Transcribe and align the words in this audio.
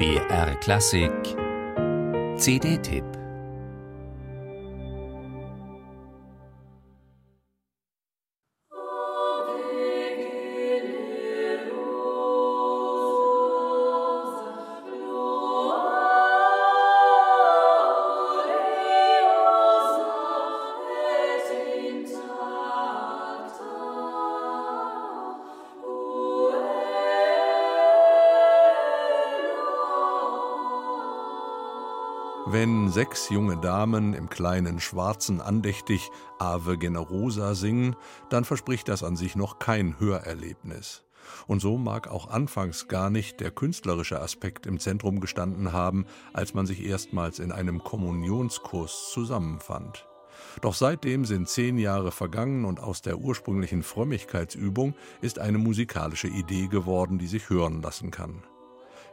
BR 0.00 0.54
Klassik. 0.62 1.36
CD-Tipp 2.38 3.19
Wenn 32.52 32.88
sechs 32.88 33.28
junge 33.30 33.58
Damen 33.58 34.12
im 34.12 34.28
kleinen 34.28 34.80
Schwarzen 34.80 35.40
andächtig 35.40 36.10
Ave 36.40 36.78
Generosa 36.78 37.54
singen, 37.54 37.94
dann 38.28 38.44
verspricht 38.44 38.88
das 38.88 39.04
an 39.04 39.14
sich 39.14 39.36
noch 39.36 39.60
kein 39.60 40.00
Hörerlebnis. 40.00 41.04
Und 41.46 41.60
so 41.60 41.78
mag 41.78 42.08
auch 42.08 42.28
anfangs 42.28 42.88
gar 42.88 43.08
nicht 43.08 43.38
der 43.38 43.52
künstlerische 43.52 44.20
Aspekt 44.20 44.66
im 44.66 44.80
Zentrum 44.80 45.20
gestanden 45.20 45.72
haben, 45.72 46.06
als 46.32 46.52
man 46.52 46.66
sich 46.66 46.84
erstmals 46.84 47.38
in 47.38 47.52
einem 47.52 47.84
Kommunionskurs 47.84 49.12
zusammenfand. 49.12 50.08
Doch 50.60 50.74
seitdem 50.74 51.24
sind 51.24 51.48
zehn 51.48 51.78
Jahre 51.78 52.10
vergangen 52.10 52.64
und 52.64 52.80
aus 52.80 53.00
der 53.00 53.18
ursprünglichen 53.18 53.84
Frömmigkeitsübung 53.84 54.96
ist 55.20 55.38
eine 55.38 55.58
musikalische 55.58 56.26
Idee 56.26 56.66
geworden, 56.66 57.20
die 57.20 57.28
sich 57.28 57.48
hören 57.48 57.80
lassen 57.80 58.10
kann. 58.10 58.42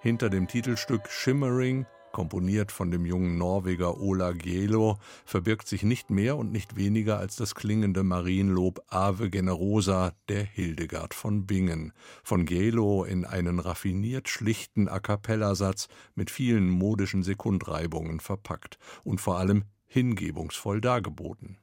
Hinter 0.00 0.30
dem 0.30 0.46
Titelstück 0.46 1.08
Shimmering 1.08 1.86
komponiert 2.14 2.70
von 2.70 2.92
dem 2.92 3.04
jungen 3.04 3.36
Norweger 3.38 4.00
Ola 4.00 4.32
Gielo, 4.32 4.98
verbirgt 5.26 5.66
sich 5.66 5.82
nicht 5.82 6.10
mehr 6.10 6.36
und 6.36 6.52
nicht 6.52 6.76
weniger 6.76 7.18
als 7.18 7.34
das 7.34 7.56
klingende 7.56 8.04
Marienlob 8.04 8.84
Ave 8.86 9.30
Generosa 9.30 10.12
der 10.28 10.44
Hildegard 10.44 11.12
von 11.12 11.44
Bingen, 11.44 11.92
von 12.22 12.46
Gielo 12.46 13.02
in 13.02 13.24
einen 13.24 13.58
raffiniert 13.58 14.28
schlichten 14.28 14.88
A 14.88 15.00
cappella-Satz 15.00 15.88
mit 16.14 16.30
vielen 16.30 16.70
modischen 16.70 17.24
Sekundreibungen 17.24 18.20
verpackt 18.20 18.78
und 19.02 19.20
vor 19.20 19.38
allem 19.38 19.64
hingebungsvoll 19.86 20.80
dargeboten. 20.80 21.58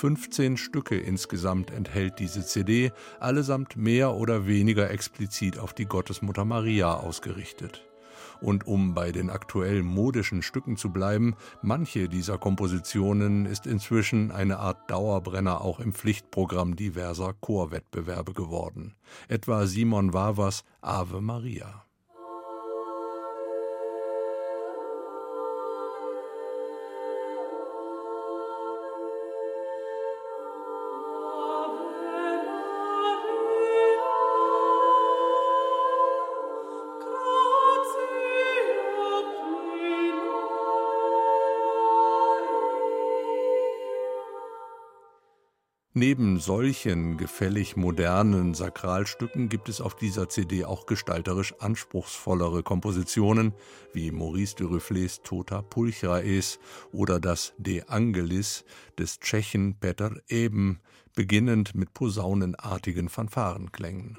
15 0.00 0.56
Stücke 0.56 0.96
insgesamt 0.96 1.70
enthält 1.70 2.20
diese 2.20 2.42
CD, 2.42 2.90
allesamt 3.18 3.76
mehr 3.76 4.14
oder 4.14 4.46
weniger 4.46 4.90
explizit 4.90 5.58
auf 5.58 5.74
die 5.74 5.84
Gottesmutter 5.84 6.46
Maria 6.46 6.94
ausgerichtet. 6.94 7.86
Und 8.40 8.66
um 8.66 8.94
bei 8.94 9.12
den 9.12 9.28
aktuell 9.28 9.82
modischen 9.82 10.40
Stücken 10.40 10.78
zu 10.78 10.90
bleiben, 10.90 11.36
manche 11.60 12.08
dieser 12.08 12.38
Kompositionen 12.38 13.44
ist 13.44 13.66
inzwischen 13.66 14.30
eine 14.30 14.58
Art 14.58 14.90
Dauerbrenner 14.90 15.60
auch 15.60 15.80
im 15.80 15.92
Pflichtprogramm 15.92 16.76
diverser 16.76 17.34
Chorwettbewerbe 17.34 18.32
geworden. 18.32 18.94
Etwa 19.28 19.66
Simon 19.66 20.14
Wavers 20.14 20.64
Ave 20.80 21.20
Maria. 21.20 21.84
'Neben 46.00 46.38
solchen 46.38 47.18
gefällig 47.18 47.76
modernen 47.76 48.54
Sakralstücken 48.54 49.50
gibt 49.50 49.68
es 49.68 49.82
auf 49.82 49.94
dieser 49.94 50.30
CD 50.30 50.64
auch 50.64 50.86
gestalterisch 50.86 51.52
anspruchsvollere 51.58 52.62
Kompositionen 52.62 53.52
wie 53.92 54.10
Maurice 54.10 54.56
de 54.56 54.66
Ruflés 54.66 55.22
Tota 55.22 55.60
Pulchraes 55.60 56.58
oder 56.90 57.20
das 57.20 57.52
De 57.58 57.82
Angelis 57.86 58.64
des 58.98 59.20
Tschechen 59.20 59.76
Peter 59.78 60.12
Eben, 60.26 60.80
beginnend 61.14 61.74
mit 61.74 61.92
posaunenartigen 61.92 63.10
Fanfarenklängen. 63.10 64.16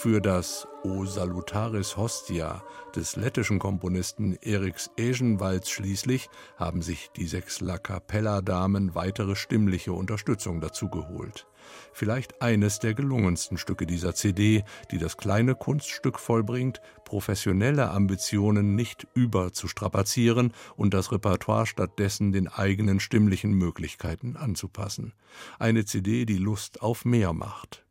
Für 0.00 0.20
das 0.20 0.68
O 0.84 1.06
Salutaris 1.06 1.96
Hostia 1.96 2.62
des 2.94 3.16
lettischen 3.16 3.58
Komponisten 3.58 4.34
Eriks 4.42 4.92
Egenwalds 4.96 5.70
schließlich 5.70 6.30
haben 6.56 6.82
sich 6.82 7.10
die 7.16 7.26
sechs 7.26 7.60
La 7.60 7.78
Capella-Damen 7.78 8.94
weitere 8.94 9.34
stimmliche 9.34 9.92
Unterstützung 9.92 10.60
dazu 10.60 10.88
geholt. 10.88 11.48
Vielleicht 11.92 12.40
eines 12.40 12.78
der 12.78 12.94
gelungensten 12.94 13.58
Stücke 13.58 13.86
dieser 13.86 14.14
CD, 14.14 14.62
die 14.92 14.98
das 14.98 15.16
kleine 15.16 15.56
Kunststück 15.56 16.20
vollbringt, 16.20 16.80
professionelle 17.04 17.90
Ambitionen 17.90 18.76
nicht 18.76 19.08
überzustrapazieren 19.14 20.52
und 20.76 20.94
das 20.94 21.10
Repertoire 21.10 21.66
stattdessen 21.66 22.30
den 22.30 22.46
eigenen 22.46 23.00
stimmlichen 23.00 23.50
Möglichkeiten 23.50 24.36
anzupassen. 24.36 25.12
Eine 25.58 25.86
CD, 25.86 26.24
die 26.24 26.38
Lust 26.38 26.82
auf 26.82 27.04
mehr 27.04 27.32
macht. 27.32 27.87